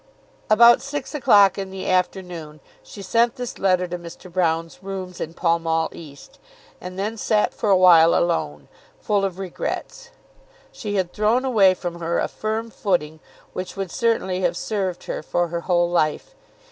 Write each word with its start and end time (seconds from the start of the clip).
About 0.49 0.81
six 0.81 1.13
o'clock 1.13 1.59
in 1.59 1.69
the 1.69 1.87
afternoon 1.87 2.59
she 2.81 3.03
sent 3.03 3.35
this 3.35 3.59
letter 3.59 3.87
to 3.87 3.99
Mr. 3.99 4.31
Broune's 4.31 4.81
rooms 4.81 5.21
in 5.21 5.35
Pall 5.35 5.59
Mall 5.59 5.89
East, 5.91 6.39
and 6.81 6.97
then 6.97 7.17
sat 7.17 7.53
for 7.53 7.69
awhile 7.69 8.15
alone, 8.15 8.67
full 8.99 9.23
of 9.23 9.37
regrets. 9.37 10.09
She 10.71 10.95
had 10.95 11.13
thrown 11.13 11.45
away 11.45 11.75
from 11.75 11.99
her 11.99 12.17
a 12.17 12.27
firm 12.27 12.71
footing 12.71 13.19
which 13.53 13.75
would 13.77 13.91
certainly 13.91 14.41
have 14.41 14.57
served 14.57 15.03
her 15.03 15.21
for 15.21 15.49
her 15.49 15.61
whole 15.61 15.91
life. 15.91 16.33